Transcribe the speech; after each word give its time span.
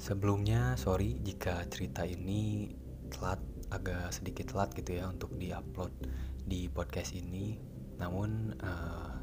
Sebelumnya, 0.00 0.80
sorry 0.80 1.20
jika 1.20 1.60
cerita 1.68 2.08
ini 2.08 2.72
telat, 3.12 3.36
agak 3.68 4.08
sedikit 4.16 4.48
telat 4.48 4.72
gitu 4.72 4.96
ya 4.96 5.12
untuk 5.12 5.36
diupload 5.36 5.92
di 6.40 6.72
podcast 6.72 7.12
ini. 7.12 7.60
Namun 8.00 8.56
uh, 8.64 9.20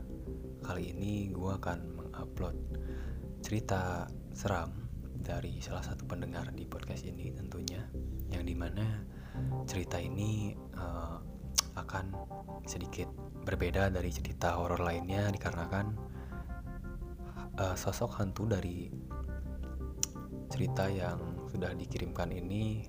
kali 0.62 0.94
ini 0.94 1.34
gue 1.34 1.50
akan 1.50 1.98
mengupload 1.98 2.54
cerita 3.42 4.06
seram 4.38 4.70
dari 5.18 5.58
salah 5.66 5.82
satu 5.82 6.06
pendengar 6.06 6.54
di 6.54 6.70
podcast 6.70 7.10
ini 7.10 7.34
tentunya, 7.34 7.82
yang 8.30 8.46
di 8.46 8.54
mana 8.54 9.02
cerita 9.66 9.98
ini 9.98 10.54
uh, 10.78 11.18
akan 11.74 12.14
sedikit 12.70 13.10
berbeda 13.50 13.90
dari 13.90 14.14
cerita 14.14 14.54
horor 14.54 14.86
lainnya 14.86 15.26
dikarenakan 15.34 15.98
uh, 17.58 17.74
sosok 17.74 18.22
hantu 18.22 18.46
dari 18.46 19.07
cerita 20.48 20.88
yang 20.88 21.48
sudah 21.52 21.76
dikirimkan 21.76 22.32
ini 22.32 22.88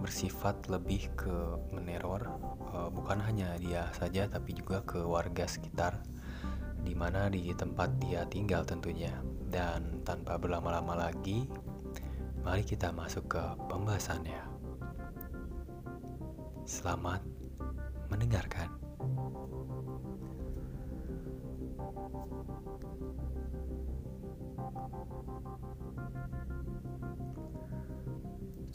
bersifat 0.00 0.68
lebih 0.68 1.08
ke 1.16 1.36
meneror 1.72 2.28
uh, 2.74 2.90
bukan 2.92 3.22
hanya 3.24 3.56
dia 3.56 3.88
saja 3.96 4.28
tapi 4.28 4.52
juga 4.52 4.84
ke 4.84 5.00
warga 5.00 5.48
sekitar 5.48 6.02
di 6.84 6.92
mana 6.92 7.32
di 7.32 7.48
tempat 7.56 7.96
dia 7.96 8.28
tinggal 8.28 8.62
tentunya. 8.68 9.12
Dan 9.48 10.04
tanpa 10.04 10.36
berlama-lama 10.36 11.08
lagi 11.08 11.48
mari 12.44 12.60
kita 12.60 12.92
masuk 12.92 13.24
ke 13.38 13.42
pembahasannya. 13.72 14.42
Selamat 16.68 17.24
mendengarkan 18.12 18.68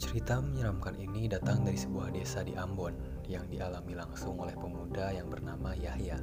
Cerita 0.00 0.42
menyeramkan 0.42 0.98
ini 0.98 1.30
datang 1.30 1.62
dari 1.62 1.78
sebuah 1.78 2.10
desa 2.10 2.42
di 2.42 2.56
Ambon 2.58 2.96
yang 3.30 3.46
dialami 3.46 3.94
langsung 3.94 4.42
oleh 4.42 4.58
pemuda 4.58 5.14
yang 5.14 5.30
bernama 5.30 5.70
Yahya. 5.76 6.18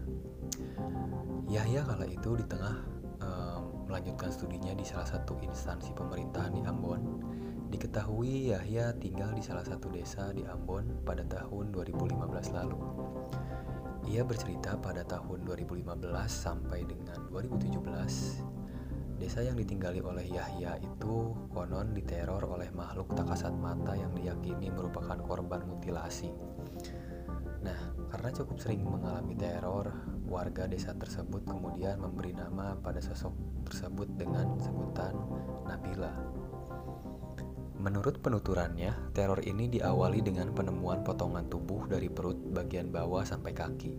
Yahya 1.47 1.87
kala 1.87 2.03
itu 2.03 2.35
di 2.35 2.45
tengah 2.49 2.83
um, 3.23 3.87
melanjutkan 3.87 4.27
studinya 4.33 4.75
di 4.75 4.83
salah 4.83 5.07
satu 5.07 5.39
instansi 5.39 5.95
pemerintahan 5.95 6.57
di 6.57 6.67
Ambon. 6.67 7.23
Diketahui 7.71 8.51
Yahya 8.51 8.91
tinggal 8.99 9.31
di 9.31 9.43
salah 9.45 9.63
satu 9.63 9.87
desa 9.93 10.35
di 10.35 10.43
Ambon 10.43 11.03
pada 11.07 11.23
tahun 11.27 11.71
2015 11.71 12.57
lalu. 12.57 12.79
Ia 14.07 14.23
bercerita 14.23 14.79
pada 14.79 15.03
tahun 15.03 15.43
2015 15.47 15.83
sampai 16.27 16.83
dengan 16.87 17.23
2017 17.31 18.56
Desa 19.17 19.41
yang 19.41 19.57
ditinggali 19.57 19.97
oleh 19.97 20.29
Yahya 20.29 20.77
itu 20.77 21.33
konon 21.49 21.89
diteror 21.97 22.45
oleh 22.45 22.69
makhluk 22.69 23.17
tak 23.17 23.33
kasat 23.33 23.49
mata 23.57 23.97
yang 23.97 24.13
diyakini 24.13 24.69
merupakan 24.69 25.17
korban 25.17 25.65
mutilasi. 25.65 26.29
Nah, 27.65 27.79
karena 28.13 28.29
cukup 28.29 28.61
sering 28.61 28.85
mengalami 28.85 29.33
teror, 29.33 29.89
warga 30.29 30.69
desa 30.69 30.93
tersebut 30.93 31.49
kemudian 31.49 31.97
memberi 31.97 32.37
nama 32.37 32.77
pada 32.77 33.01
sosok 33.01 33.33
tersebut 33.65 34.05
dengan 34.15 34.53
sebutan 34.61 35.17
Nabila. 35.65 36.13
Menurut 37.77 38.21
penuturannya, 38.21 39.13
teror 39.13 39.41
ini 39.45 39.69
diawali 39.69 40.21
dengan 40.21 40.53
penemuan 40.53 41.01
potongan 41.01 41.45
tubuh 41.49 41.89
dari 41.89 42.09
perut 42.09 42.37
bagian 42.53 42.89
bawah 42.89 43.21
sampai 43.21 43.53
kaki. 43.53 43.93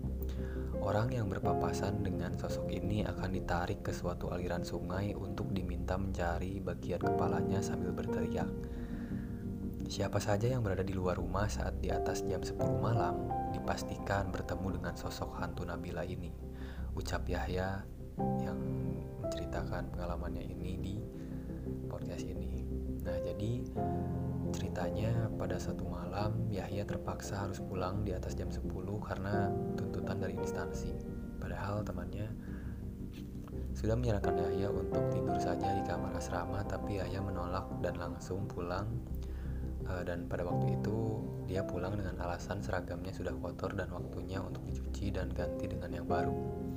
Orang 0.78 1.10
yang 1.10 1.26
berpapasan 1.26 2.06
dengan 2.06 2.38
sosok 2.38 2.70
ini 2.70 3.02
akan 3.02 3.34
ditarik 3.34 3.82
ke 3.82 3.90
suatu 3.90 4.30
aliran 4.30 4.62
sungai 4.62 5.12
untuk 5.12 5.50
diminta 5.50 5.98
mencari 5.98 6.62
bagian 6.62 7.02
kepalanya 7.02 7.58
sambil 7.58 7.90
berteriak. 7.90 8.48
Siapa 9.88 10.20
saja 10.20 10.46
yang 10.52 10.60
berada 10.60 10.84
di 10.84 10.92
luar 10.92 11.16
rumah 11.16 11.48
saat 11.48 11.80
di 11.80 11.88
atas 11.88 12.20
jam 12.28 12.44
10 12.44 12.60
malam 12.78 13.26
dipastikan 13.56 14.28
bertemu 14.28 14.78
dengan 14.78 14.94
sosok 14.94 15.40
hantu 15.40 15.64
Nabila 15.64 16.04
ini. 16.04 16.28
Ucap 16.92 17.24
Yahya 17.24 17.82
yang 18.44 18.60
menceritakan 19.24 19.88
pengalamannya 19.96 20.44
ini 20.44 20.70
di 20.76 20.96
podcast 21.88 22.22
ini. 22.28 22.62
Nah, 23.02 23.16
jadi 23.24 23.64
Ceritanya 24.52 25.28
pada 25.36 25.60
satu 25.60 25.84
malam 25.84 26.48
Yahya 26.48 26.84
terpaksa 26.88 27.44
harus 27.44 27.60
pulang 27.60 28.02
di 28.02 28.16
atas 28.16 28.32
jam 28.34 28.48
10 28.48 28.64
karena 29.04 29.52
tuntutan 29.76 30.16
dari 30.18 30.34
instansi. 30.36 30.92
Padahal 31.38 31.84
temannya 31.84 32.28
sudah 33.78 33.94
menyarankan 33.94 34.34
Yahya 34.34 34.68
untuk 34.74 35.06
tidur 35.14 35.38
saja 35.38 35.70
di 35.70 35.82
kamar 35.86 36.10
asrama 36.18 36.66
tapi 36.66 36.98
Yahya 36.98 37.22
menolak 37.22 37.70
dan 37.78 37.94
langsung 37.94 38.50
pulang 38.50 38.90
eh, 39.86 40.02
dan 40.02 40.26
pada 40.26 40.42
waktu 40.42 40.74
itu 40.74 41.22
dia 41.46 41.62
pulang 41.62 41.94
dengan 41.94 42.18
alasan 42.26 42.58
seragamnya 42.58 43.14
sudah 43.14 43.32
kotor 43.38 43.72
dan 43.78 43.88
waktunya 43.94 44.42
untuk 44.42 44.66
dicuci 44.66 45.14
dan 45.14 45.30
ganti 45.30 45.70
dengan 45.70 45.94
yang 45.94 46.10
baru. 46.10 46.67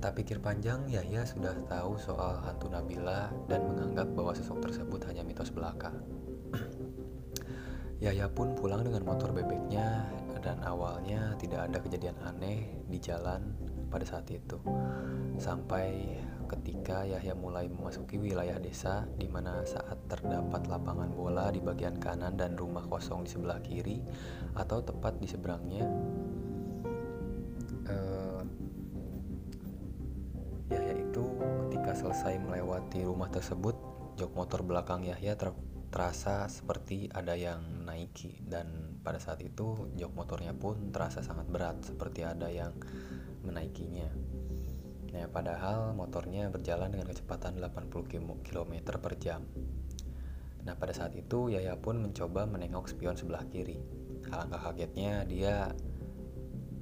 Tak 0.00 0.16
pikir 0.16 0.40
panjang, 0.40 0.88
Yahya 0.88 1.28
sudah 1.28 1.52
tahu 1.68 2.00
soal 2.00 2.40
hantu 2.40 2.72
Nabila 2.72 3.28
dan 3.52 3.68
menganggap 3.68 4.08
bahwa 4.16 4.32
sosok 4.32 4.64
tersebut 4.64 5.04
hanya 5.04 5.20
mitos 5.20 5.52
belaka. 5.52 5.92
Yaya 8.04 8.24
pun 8.32 8.56
pulang 8.56 8.80
dengan 8.80 9.04
motor 9.04 9.28
bebeknya 9.28 10.08
dan 10.40 10.56
awalnya 10.64 11.36
tidak 11.36 11.68
ada 11.68 11.84
kejadian 11.84 12.16
aneh 12.24 12.80
di 12.88 12.96
jalan 12.96 13.52
pada 13.92 14.08
saat 14.08 14.24
itu. 14.32 14.56
Sampai 15.36 16.16
ketika 16.48 17.04
Yahya 17.04 17.36
mulai 17.36 17.68
memasuki 17.68 18.16
wilayah 18.16 18.56
desa 18.56 19.04
di 19.20 19.28
mana 19.28 19.68
saat 19.68 20.00
terdapat 20.08 20.64
lapangan 20.64 21.12
bola 21.12 21.52
di 21.52 21.60
bagian 21.60 22.00
kanan 22.00 22.40
dan 22.40 22.56
rumah 22.56 22.88
kosong 22.88 23.28
di 23.28 23.30
sebelah 23.36 23.60
kiri 23.60 24.00
atau 24.56 24.80
tepat 24.80 25.20
di 25.20 25.28
seberangnya 25.28 25.84
selesai 32.10 32.42
melewati 32.42 33.06
rumah 33.06 33.30
tersebut 33.30 33.78
jok 34.18 34.34
motor 34.34 34.66
belakang 34.66 35.06
Yahya 35.06 35.38
ter 35.38 35.54
terasa 35.94 36.50
seperti 36.50 37.06
ada 37.06 37.38
yang 37.38 37.86
naiki 37.86 38.42
dan 38.50 38.98
pada 38.98 39.22
saat 39.22 39.38
itu 39.46 39.86
jok 39.94 40.10
motornya 40.18 40.50
pun 40.50 40.90
terasa 40.90 41.22
sangat 41.22 41.46
berat 41.46 41.78
seperti 41.86 42.26
ada 42.26 42.50
yang 42.50 42.74
menaikinya. 43.46 44.10
Nah, 45.14 45.30
padahal 45.30 45.94
motornya 45.94 46.50
berjalan 46.50 46.90
dengan 46.90 47.14
kecepatan 47.14 47.62
80 47.62 48.42
km 48.42 48.74
per 48.98 49.14
jam. 49.22 49.46
Nah, 50.66 50.74
pada 50.74 50.90
saat 50.90 51.14
itu 51.14 51.54
Yaya 51.54 51.78
pun 51.78 52.02
mencoba 52.02 52.42
menengok 52.42 52.90
spion 52.90 53.14
sebelah 53.14 53.46
kiri. 53.46 53.78
Alangkah 54.34 54.74
kagetnya 54.74 55.22
dia 55.30 55.70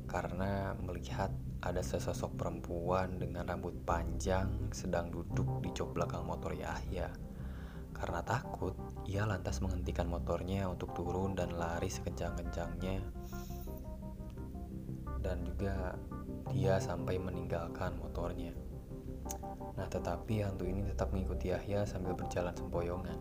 karena 0.09 0.73
melihat 0.81 1.29
ada 1.59 1.83
sesosok 1.83 2.39
perempuan 2.39 3.19
dengan 3.19 3.43
rambut 3.43 3.75
panjang 3.83 4.71
sedang 4.71 5.11
duduk 5.11 5.59
di 5.67 5.75
jok 5.75 5.99
belakang 5.99 6.23
motor 6.23 6.55
Yahya. 6.55 7.11
Karena 7.91 8.23
takut, 8.23 8.79
ia 9.11 9.27
lantas 9.27 9.59
menghentikan 9.59 10.07
motornya 10.07 10.71
untuk 10.71 10.95
turun 10.95 11.35
dan 11.35 11.59
lari 11.59 11.91
sekencang-kencangnya. 11.91 13.03
Dan 15.19 15.43
juga 15.43 15.99
dia 16.55 16.79
sampai 16.79 17.19
meninggalkan 17.19 17.99
motornya. 17.99 18.55
Nah, 19.75 19.87
tetapi 19.91 20.47
hantu 20.47 20.63
ini 20.63 20.87
tetap 20.87 21.11
mengikuti 21.11 21.51
Yahya 21.51 21.83
sambil 21.91 22.15
berjalan 22.15 22.55
sempoyongan. 22.55 23.19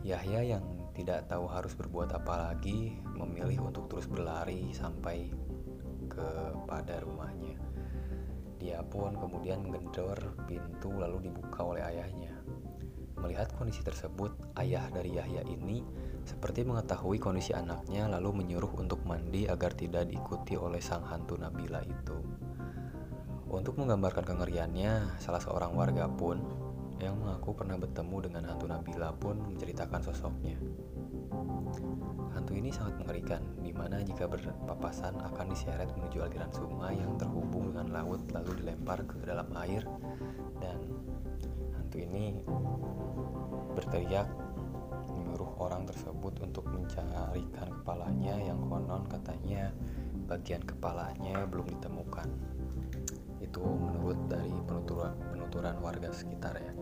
Yahya 0.00 0.56
yang 0.56 0.64
tidak 0.96 1.28
tahu 1.28 1.44
harus 1.44 1.76
berbuat 1.76 2.16
apa 2.16 2.48
lagi, 2.48 2.96
memilih 3.12 3.68
untuk 3.68 3.92
terus 3.92 4.08
berlari 4.08 4.72
sampai 4.72 5.28
kepada 6.16 7.04
rumahnya. 7.04 7.60
Dia 8.56 8.80
pun 8.80 9.12
kemudian 9.12 9.68
menggedor 9.68 10.16
pintu 10.48 10.96
lalu 10.96 11.28
dibuka 11.28 11.60
oleh 11.60 11.84
ayahnya. 11.84 12.32
Melihat 13.20 13.52
kondisi 13.56 13.84
tersebut, 13.84 14.32
ayah 14.56 14.88
dari 14.88 15.16
Yahya 15.16 15.44
ini 15.44 15.84
seperti 16.26 16.66
mengetahui 16.66 17.20
kondisi 17.22 17.54
anaknya 17.54 18.08
lalu 18.08 18.42
menyuruh 18.42 18.72
untuk 18.80 19.04
mandi 19.06 19.46
agar 19.46 19.76
tidak 19.76 20.08
diikuti 20.10 20.58
oleh 20.58 20.80
sang 20.80 21.04
hantu 21.04 21.36
Nabila 21.36 21.84
itu. 21.84 22.18
Untuk 23.46 23.78
menggambarkan 23.78 24.26
kengeriannya, 24.26 25.22
salah 25.22 25.38
seorang 25.38 25.72
warga 25.78 26.10
pun 26.10 26.65
yang 27.00 27.20
mengaku 27.20 27.52
pernah 27.52 27.76
bertemu 27.76 28.16
dengan 28.24 28.42
hantu 28.48 28.66
Nabila 28.68 29.12
pun 29.12 29.36
menceritakan 29.36 30.00
sosoknya. 30.00 30.56
Hantu 32.32 32.52
ini 32.56 32.72
sangat 32.72 33.00
mengerikan, 33.00 33.42
di 33.60 33.72
mana 33.72 34.00
jika 34.00 34.24
berpapasan 34.24 35.20
akan 35.20 35.46
diseret 35.52 35.92
menuju 35.92 36.24
aliran 36.24 36.52
sungai 36.52 36.96
yang 36.96 37.16
terhubung 37.20 37.72
dengan 37.72 37.92
laut 38.00 38.24
lalu 38.32 38.64
dilempar 38.64 39.04
ke 39.04 39.20
dalam 39.24 39.48
air 39.60 39.84
dan 40.60 40.78
hantu 41.76 41.96
ini 42.00 42.40
berteriak 43.76 44.28
menyuruh 45.12 45.52
orang 45.60 45.84
tersebut 45.84 46.32
untuk 46.40 46.64
mencarikan 46.72 47.68
kepalanya 47.82 48.40
yang 48.40 48.56
konon 48.64 49.04
katanya 49.04 49.68
bagian 50.24 50.64
kepalanya 50.64 51.44
belum 51.44 51.68
ditemukan 51.76 52.55
itu 53.56 53.64
menurut 53.64 54.20
dari 54.28 54.52
penuturan 54.68 55.16
penuturan 55.32 55.80
warga 55.80 56.12
sekitar 56.12 56.60
ya 56.60 56.76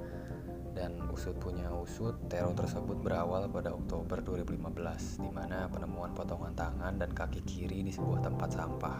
dan 0.75 0.99
usut 1.15 1.39
punya 1.39 1.71
usut, 1.71 2.19
teror 2.27 2.51
tersebut 2.51 2.99
berawal 2.99 3.47
pada 3.47 3.71
Oktober 3.71 4.19
2015, 4.19 5.23
di 5.23 5.31
mana 5.31 5.71
penemuan 5.71 6.11
potongan 6.19 6.51
tangan 6.51 6.99
dan 6.99 7.15
kaki 7.15 7.47
kiri 7.47 7.87
di 7.87 7.95
sebuah 7.95 8.27
tempat 8.27 8.59
sampah. 8.59 8.99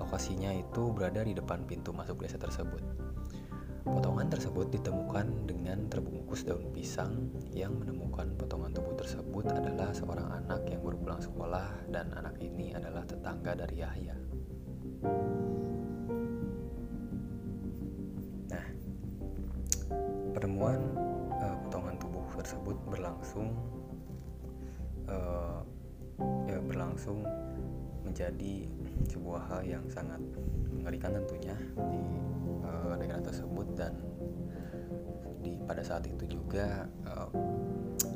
Lokasinya 0.00 0.48
itu 0.56 0.96
berada 0.96 1.20
di 1.20 1.36
depan 1.36 1.68
pintu 1.68 1.92
masuk 1.92 2.24
desa 2.24 2.40
tersebut. 2.40 2.80
Potongan 3.84 4.32
tersebut 4.32 4.72
ditemukan 4.72 5.44
dengan 5.44 5.92
terbungkus 5.92 6.48
daun 6.48 6.72
pisang. 6.72 7.28
Yang 7.52 7.84
menemukan 7.84 8.32
potongan 8.40 8.72
tubuh 8.72 8.96
tersebut 8.96 9.44
adalah 9.52 9.92
seorang 9.92 10.32
anak 10.40 10.64
yang 10.72 10.80
baru 10.80 10.96
pulang 11.04 11.20
sekolah, 11.20 11.84
dan 11.92 12.16
anak 12.16 12.40
ini 12.40 12.72
adalah 12.72 13.04
tetangga 13.04 13.52
dari 13.52 13.84
Yahya. 13.84 14.33
Berlangsung 23.14 23.54
uh, 25.06 25.62
ya 26.50 26.58
berlangsung 26.58 27.22
menjadi 28.02 28.66
sebuah 29.06 29.40
hal 29.46 29.60
yang 29.62 29.86
sangat 29.86 30.18
mengerikan 30.74 31.14
tentunya 31.22 31.54
di 31.78 32.02
uh, 32.66 32.98
daerah 32.98 33.22
tersebut 33.22 33.66
dan 33.78 33.94
di 35.46 35.54
pada 35.62 35.86
saat 35.86 36.10
itu 36.10 36.26
juga 36.26 36.90
uh, 37.06 37.30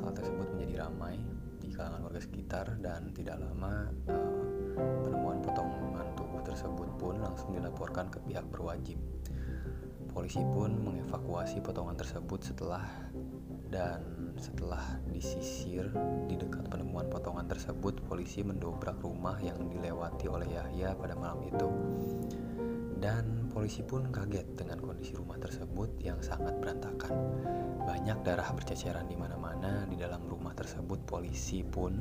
hal 0.03 0.13
tersebut 0.19 0.51
menjadi 0.59 0.83
ramai 0.83 1.15
di 1.63 1.71
kalangan 1.71 2.11
warga 2.11 2.19
sekitar 2.19 2.67
dan 2.83 3.15
tidak 3.15 3.39
lama 3.39 3.95
uh, 4.11 4.99
penemuan 5.07 5.39
potongan 5.47 6.11
tubuh 6.19 6.43
tersebut 6.43 6.91
pun 6.99 7.23
langsung 7.23 7.55
dilaporkan 7.55 8.11
ke 8.11 8.19
pihak 8.27 8.43
berwajib. 8.51 8.99
Polisi 10.11 10.43
pun 10.43 10.75
mengevakuasi 10.83 11.63
potongan 11.63 11.95
tersebut 11.95 12.43
setelah 12.43 12.83
dan 13.71 14.03
setelah 14.39 14.83
disisir 15.11 15.91
di 16.31 16.39
dekat 16.39 16.71
penemuan 16.71 17.11
potongan 17.11 17.45
tersebut, 17.51 18.01
polisi 18.07 18.41
mendobrak 18.47 18.99
rumah 19.03 19.37
yang 19.43 19.59
dilewati 19.69 20.31
oleh 20.31 20.49
Yahya 20.49 20.95
pada 20.95 21.19
malam 21.19 21.43
itu. 21.45 21.69
Dan 22.99 23.47
polisi 23.55 23.87
pun 23.87 24.11
kaget 24.11 24.59
dengan 24.59 24.83
kondisi 24.83 25.15
rumah 25.15 25.39
tersebut 25.39 26.03
yang 26.03 26.19
sangat 26.19 26.59
berantakan. 26.59 27.15
Banyak 27.87 28.27
darah 28.27 28.51
berceceran 28.51 29.07
di 29.07 29.15
mana-mana 29.15 29.87
di 29.87 29.95
dalam 29.95 30.27
rumah 30.27 30.51
tersebut. 30.55 31.07
Polisi 31.07 31.63
pun 31.63 31.95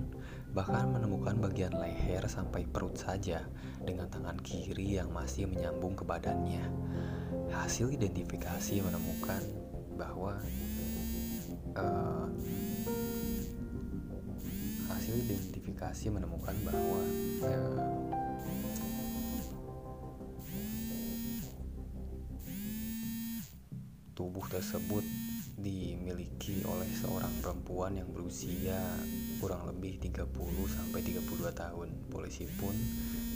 bahkan 0.53 0.89
menemukan 0.89 1.37
bagian 1.37 1.77
leher 1.77 2.25
sampai 2.25 2.65
perut 2.65 2.97
saja 2.97 3.45
dengan 3.77 4.09
tangan 4.09 4.41
kiri 4.41 4.97
yang 4.97 5.13
masih 5.13 5.45
menyambung 5.45 5.93
ke 5.93 6.01
badannya 6.01 6.65
hasil 7.51 7.89
identifikasi 7.93 8.83
menemukan 8.83 9.41
bahwa 9.97 10.37
identifikasi 15.67 16.15
menemukan 16.15 16.55
bahwa 16.63 17.01
uh, 17.43 17.75
tubuh 24.15 24.47
tersebut 24.47 25.03
dimiliki 25.59 26.63
oleh 26.63 26.87
seorang 26.95 27.35
perempuan 27.43 27.99
yang 27.99 28.07
berusia 28.15 28.79
kurang 29.43 29.67
lebih 29.67 29.99
30 30.07 30.23
sampai 30.71 31.03
32 31.03 31.51
tahun. 31.51 31.91
Polisi 32.07 32.47
pun 32.55 32.71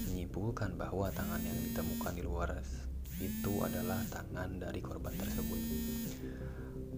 menyimpulkan 0.07 0.79
bahwa 0.79 1.11
tangan 1.11 1.43
yang 1.43 1.59
ditemukan 1.67 2.15
di 2.15 2.23
luar 2.23 2.55
itu 3.19 3.53
adalah 3.59 3.99
tangan 4.07 4.55
dari 4.55 4.79
korban 4.79 5.11
tersebut. 5.19 5.59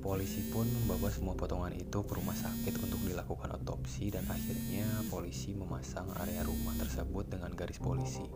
Polisi 0.04 0.44
pun 0.52 0.68
membawa 0.68 1.08
semua 1.08 1.32
potongan 1.32 1.72
itu 1.80 2.04
ke 2.04 2.12
rumah 2.20 2.36
sakit 2.36 2.76
untuk 2.84 3.00
dilakukan 3.08 3.56
otopsi 3.56 4.12
dan 4.12 4.28
akhirnya 4.28 4.84
polisi 5.08 5.56
memasang 5.56 6.12
area 6.20 6.44
rumah 6.44 6.76
tersebut 6.76 7.32
dengan 7.32 7.56
garis 7.56 7.80
polisi. 7.80 8.28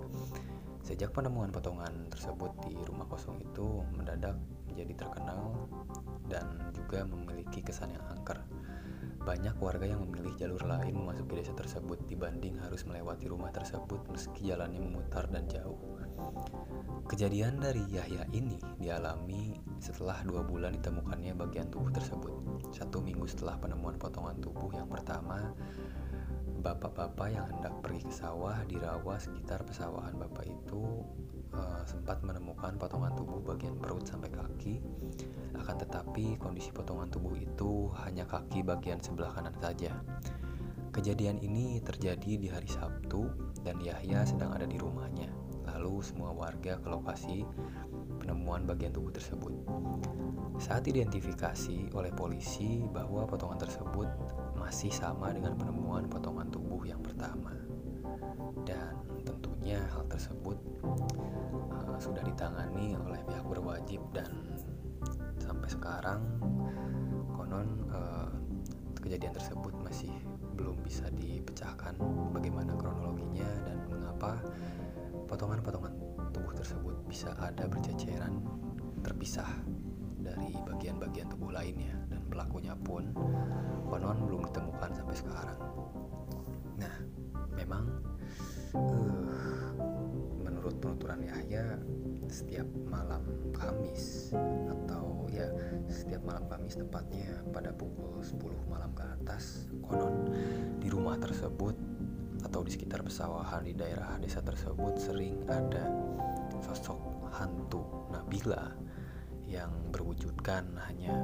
Sejak 0.79 1.11
penemuan 1.11 1.51
potongan 1.51 2.07
tersebut 2.07 2.55
di 2.63 2.71
rumah 2.87 3.03
kosong 3.11 3.43
itu 3.43 3.83
mendadak 3.91 4.39
menjadi 4.71 4.95
terkenal 4.95 5.67
dan 6.31 6.71
juga 6.71 7.03
memiliki 7.03 7.59
kesan 7.59 7.91
yang 7.91 8.05
angker. 8.15 8.39
Banyak 9.27 9.59
warga 9.59 9.83
yang 9.83 10.07
memilih 10.07 10.39
jalur 10.39 10.63
lain 10.63 10.95
memasuki 10.95 11.43
desa 11.43 11.51
tersebut 11.51 11.99
dibanding 12.07 12.63
harus 12.63 12.87
melewati 12.87 13.27
rumah 13.27 13.51
tersebut 13.51 14.07
meski 14.07 14.55
jalannya 14.55 14.79
memutar 14.79 15.27
dan 15.27 15.43
jauh. 15.51 15.96
Kejadian 17.07 17.63
dari 17.63 17.87
Yahya 17.87 18.27
ini 18.35 18.59
dialami 18.77 19.55
setelah 19.79 20.19
dua 20.27 20.43
bulan 20.43 20.75
ditemukannya 20.75 21.39
bagian 21.39 21.71
tubuh 21.71 21.87
tersebut. 21.89 22.35
Satu 22.75 22.99
minggu 22.99 23.23
setelah 23.31 23.55
penemuan 23.55 23.95
potongan 23.95 24.35
tubuh 24.43 24.67
yang 24.75 24.91
pertama, 24.91 25.55
bapak-bapak 26.59 27.31
yang 27.31 27.47
hendak 27.47 27.79
pergi 27.79 28.03
ke 28.03 28.11
sawah 28.11 28.59
di 28.67 28.75
rawa 28.75 29.15
sekitar 29.23 29.63
pesawahan 29.63 30.19
bapak 30.19 30.51
itu 30.51 31.05
uh, 31.55 31.81
sempat 31.87 32.19
menemukan 32.27 32.75
potongan 32.75 33.15
tubuh 33.15 33.39
bagian 33.39 33.79
perut 33.79 34.03
sampai 34.03 34.27
kaki. 34.27 34.83
Akan 35.55 35.79
tetapi 35.79 36.35
kondisi 36.35 36.75
potongan 36.75 37.07
tubuh 37.07 37.39
itu 37.39 37.87
hanya 38.03 38.27
kaki 38.27 38.67
bagian 38.67 38.99
sebelah 38.99 39.31
kanan 39.31 39.55
saja. 39.63 39.95
Kejadian 40.91 41.39
ini 41.39 41.79
terjadi 41.79 42.35
di 42.35 42.47
hari 42.51 42.67
Sabtu 42.67 43.31
dan 43.63 43.79
Yahya 43.79 44.27
sedang 44.27 44.51
ada 44.51 44.67
di 44.67 44.75
rumahnya. 44.75 45.46
Lalu 45.77 46.01
semua 46.01 46.33
warga 46.33 46.81
ke 46.81 46.89
lokasi 46.89 47.45
penemuan 48.17 48.65
bagian 48.65 48.89
tubuh 48.89 49.13
tersebut. 49.13 49.53
Saat 50.57 50.89
identifikasi 50.89 51.93
oleh 51.93 52.09
polisi 52.09 52.81
bahwa 52.89 53.29
potongan 53.29 53.61
tersebut 53.61 54.09
masih 54.57 54.89
sama 54.89 55.29
dengan 55.29 55.53
penemuan 55.53 56.09
potongan 56.09 56.49
tubuh 56.49 56.81
yang 56.81 56.97
pertama. 57.05 57.53
Dan 58.65 58.97
tentunya 59.21 59.77
hal 59.93 60.01
tersebut 60.09 60.57
uh, 60.81 61.97
sudah 62.01 62.25
ditangani 62.25 62.97
oleh 62.97 63.21
pihak 63.29 63.45
berwajib 63.45 64.01
dan 64.17 64.33
sampai 65.37 65.69
sekarang 65.69 66.25
konon 67.37 67.85
uh, 67.93 68.33
kejadian 68.99 69.31
tersebut 69.31 69.71
masih 69.85 70.11
belum 70.57 70.81
bisa 70.81 71.07
dipecahkan 71.13 71.95
bagaimana 72.33 72.73
kronologinya 72.75 73.47
dan 73.63 73.77
mengapa 73.87 74.41
potongan-potongan 75.27 75.93
tubuh 76.31 76.53
tersebut 76.55 76.95
bisa 77.05 77.35
ada 77.43 77.67
berceceran 77.67 78.39
terpisah 79.03 79.47
dari 80.23 80.55
bagian-bagian 80.63 81.27
tubuh 81.27 81.51
lainnya 81.51 81.93
dan 82.07 82.23
pelakunya 82.31 82.73
pun 82.79 83.11
konon 83.87 84.17
belum 84.27 84.47
ditemukan 84.51 84.91
sampai 84.95 85.15
sekarang. 85.15 85.59
Nah, 86.79 86.95
memang 87.55 87.83
uh, 88.75 89.71
menurut 90.43 90.75
penuturan 90.79 91.23
Yahya 91.23 91.79
setiap 92.27 92.67
malam 92.91 93.23
Kamis 93.55 94.35
atau 94.67 95.27
ya 95.31 95.47
setiap 95.87 96.23
malam 96.27 96.43
Kamis 96.51 96.75
tepatnya 96.75 97.39
pada 97.55 97.71
pukul 97.71 98.19
10 98.19 98.67
malam 98.67 98.91
ke 98.91 99.03
atas 99.03 99.71
konon 99.79 100.27
di 100.83 100.91
rumah 100.91 101.15
tersebut 101.15 101.75
atau 102.43 102.61
di 102.61 102.71
sekitar 102.73 103.01
pesawahan 103.01 103.65
di 103.65 103.73
daerah 103.73 104.17
desa 104.21 104.43
tersebut 104.43 104.97
sering 104.99 105.41
ada 105.49 105.89
sosok 106.61 107.29
hantu 107.33 108.09
Nabila 108.09 108.73
yang 109.47 109.71
berwujudkan 109.93 110.67
hanya 110.91 111.15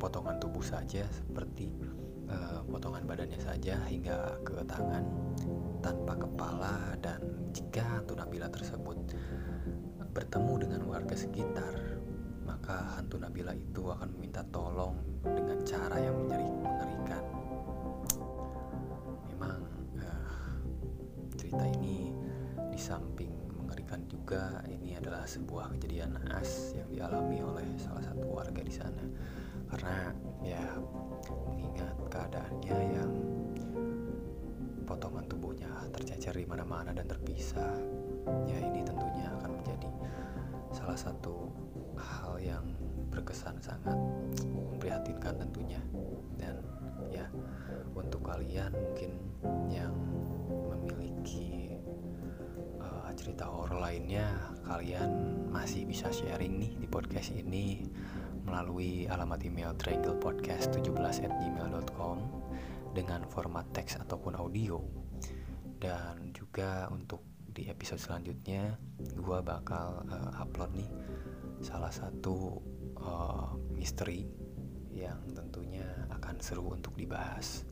potongan 0.00 0.40
tubuh 0.40 0.64
saja 0.64 1.04
seperti 1.12 1.68
uh, 2.32 2.64
potongan 2.64 3.04
badannya 3.04 3.36
saja 3.36 3.76
hingga 3.84 4.40
ke 4.40 4.64
tangan 4.64 5.04
tanpa 5.84 6.16
kepala 6.16 6.96
dan 7.04 7.20
jika 7.52 7.84
hantu 7.84 8.16
Nabila 8.16 8.48
tersebut 8.48 8.96
bertemu 10.10 10.54
dengan 10.66 10.80
warga 10.88 11.14
sekitar 11.14 12.00
maka 12.48 12.98
hantu 12.98 13.20
Nabila 13.20 13.52
itu 13.54 13.92
akan 13.92 14.08
meminta 14.16 14.42
tolong 14.48 14.96
dengan 15.22 15.60
cara 15.62 15.96
yang 16.00 16.16
mengerikan 16.16 16.79
juga 24.30 24.62
ini 24.70 24.94
adalah 24.94 25.26
sebuah 25.26 25.74
kejadian 25.74 26.14
naas 26.14 26.70
yang 26.78 26.86
dialami 26.86 27.42
oleh 27.42 27.66
salah 27.82 27.98
satu 27.98 28.30
warga 28.30 28.62
di 28.62 28.70
sana. 28.70 29.02
Karena 29.66 30.14
ya 30.46 30.62
mengingat 31.50 31.98
keadaannya 32.06 32.76
yang 32.94 33.10
potongan 34.86 35.26
tubuhnya 35.26 35.66
tercecer 35.90 36.38
di 36.38 36.46
mana-mana 36.46 36.94
dan 36.94 37.10
terpisah 37.10 37.74
ya 38.46 38.58
ini 38.70 38.86
tentunya 38.86 39.34
akan 39.34 39.50
menjadi 39.50 39.90
salah 40.70 40.94
satu 40.94 41.50
hal 41.98 42.38
yang 42.38 42.62
berkesan 43.10 43.58
sangat 43.58 43.98
memprihatinkan 44.46 45.42
tentunya. 45.42 45.82
Dan 46.38 46.54
ya 47.10 47.26
untuk 47.98 48.22
kalian 48.22 48.70
mungkin 48.78 49.10
yang 49.74 49.90
memiliki 50.70 51.19
cerita 53.30 53.46
horor 53.46 53.78
lainnya 53.78 54.26
kalian 54.66 55.06
masih 55.54 55.86
bisa 55.86 56.10
sharing 56.10 56.58
nih 56.58 56.74
di 56.82 56.90
podcast 56.90 57.30
ini 57.30 57.86
melalui 58.42 59.06
alamat 59.06 59.46
email 59.46 59.70
trianglepodcast17@gmail.com 59.78 62.18
dengan 62.90 63.22
format 63.30 63.70
teks 63.70 64.02
ataupun 64.02 64.34
audio. 64.34 64.82
Dan 65.78 66.34
juga 66.34 66.90
untuk 66.90 67.22
di 67.46 67.70
episode 67.70 68.02
selanjutnya, 68.02 68.74
gue 68.98 69.38
bakal 69.46 70.02
uh, 70.10 70.42
upload 70.42 70.74
nih 70.74 70.90
salah 71.62 71.94
satu 71.94 72.58
uh, 72.98 73.54
misteri 73.70 74.26
yang 74.90 75.22
tentunya 75.38 75.86
akan 76.18 76.34
seru 76.42 76.74
untuk 76.74 76.98
dibahas. 76.98 77.62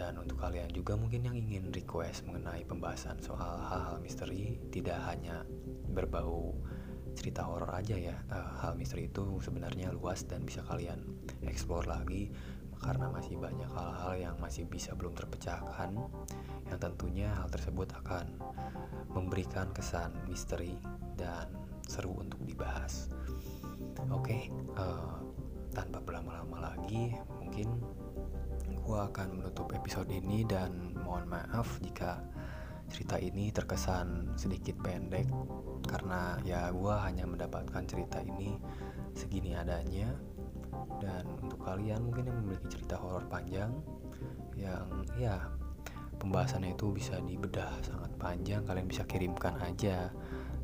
Dan 0.00 0.16
untuk 0.16 0.40
kalian 0.40 0.72
juga 0.72 0.96
mungkin 0.96 1.28
yang 1.28 1.36
ingin 1.36 1.68
request 1.76 2.24
mengenai 2.24 2.64
pembahasan 2.64 3.20
soal 3.20 3.60
hal-hal 3.60 4.00
misteri 4.00 4.56
tidak 4.72 4.96
hanya 5.04 5.44
berbau 5.92 6.56
cerita 7.12 7.44
horor 7.44 7.68
aja 7.76 8.00
ya. 8.00 8.16
Uh, 8.32 8.64
hal 8.64 8.80
misteri 8.80 9.12
itu 9.12 9.20
sebenarnya 9.44 9.92
luas 9.92 10.24
dan 10.24 10.40
bisa 10.48 10.64
kalian 10.64 11.04
explore 11.44 11.84
lagi 11.84 12.32
karena 12.80 13.12
masih 13.12 13.36
banyak 13.36 13.68
hal-hal 13.76 14.12
yang 14.16 14.36
masih 14.40 14.64
bisa 14.64 14.96
belum 14.96 15.12
terpecahkan 15.12 15.92
yang 16.72 16.80
tentunya 16.80 17.28
hal 17.36 17.52
tersebut 17.52 17.92
akan 18.00 18.24
memberikan 19.12 19.68
kesan 19.76 20.16
misteri 20.24 20.80
dan 21.20 21.52
seru 21.84 22.16
untuk 22.16 22.40
dibahas. 22.48 23.12
Oke, 24.08 24.32
okay, 24.32 24.42
uh, 24.80 24.80
eh, 24.80 25.16
tanpa 25.76 26.00
berlama-lama 26.00 26.72
lagi, 26.72 27.12
mungkin 27.36 27.68
gue 28.90 28.98
akan 28.98 29.38
menutup 29.38 29.70
episode 29.70 30.10
ini 30.10 30.42
dan 30.42 30.98
mohon 31.06 31.30
maaf 31.30 31.78
jika 31.78 32.18
cerita 32.90 33.22
ini 33.22 33.54
terkesan 33.54 34.34
sedikit 34.34 34.74
pendek. 34.82 35.30
Karena 35.86 36.34
ya 36.42 36.74
gue 36.74 36.94
hanya 37.06 37.22
mendapatkan 37.22 37.86
cerita 37.86 38.18
ini 38.18 38.58
segini 39.14 39.54
adanya. 39.54 40.10
Dan 40.98 41.22
untuk 41.38 41.62
kalian 41.62 42.02
mungkin 42.02 42.34
yang 42.34 42.42
memiliki 42.42 42.66
cerita 42.66 42.98
horor 42.98 43.30
panjang 43.30 43.70
yang 44.58 45.06
ya 45.14 45.38
pembahasannya 46.18 46.74
itu 46.74 46.90
bisa 46.90 47.16
dibedah 47.22 47.70
sangat 47.80 48.10
panjang 48.20 48.60
kalian 48.66 48.84
bisa 48.84 49.08
kirimkan 49.08 49.56
aja 49.64 50.12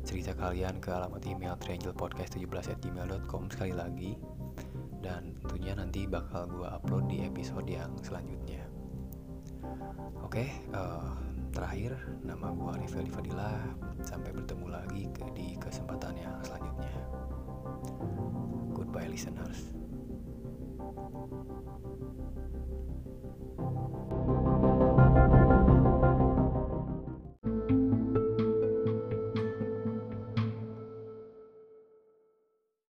cerita 0.05 0.37
kalian 0.37 0.77
ke 0.77 0.93
alamat 0.93 1.25
email 1.25 1.57
trianglepodcast17@gmail.com 1.57 3.49
sekali 3.49 3.73
lagi 3.73 4.13
dan 5.07 5.31
tentunya 5.39 5.71
nanti 5.71 6.03
bakal 6.03 6.43
gue 6.51 6.67
upload 6.67 7.07
di 7.07 7.23
episode 7.23 7.63
yang 7.63 7.95
selanjutnya. 8.03 8.67
Oke, 10.19 10.51
uh, 10.75 11.15
terakhir 11.55 11.95
nama 12.27 12.51
gue 12.51 12.83
Rifel 12.83 13.07
Fadila. 13.07 13.55
Sampai 14.03 14.35
bertemu 14.35 14.67
lagi 14.67 15.07
di 15.31 15.55
kesempatan 15.55 16.19
yang 16.19 16.35
selanjutnya. 16.43 16.95
Goodbye 18.75 19.07
listeners. 19.07 19.71